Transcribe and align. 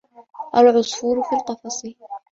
الْعَصْفُورُ 0.55 1.21
فِي 1.23 1.35
الْقَفَصِ. 1.35 1.87